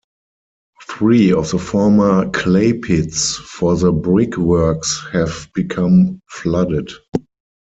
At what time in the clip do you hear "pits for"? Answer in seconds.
2.73-3.75